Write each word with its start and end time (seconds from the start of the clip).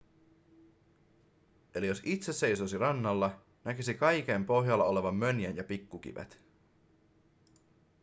eli 1.75 1.87
jos 1.87 2.01
itse 2.03 2.33
seisoisi 2.33 2.77
rannalla 2.77 3.41
näkisi 3.63 3.93
kaiken 3.93 4.45
pohjalla 4.45 4.83
olevan 4.83 5.15
mönjän 5.15 5.55
ja 5.55 5.63
pikkukivet 5.63 6.39